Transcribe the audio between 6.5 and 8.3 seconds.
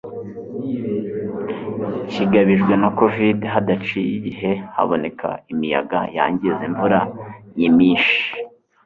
imvura nyimshi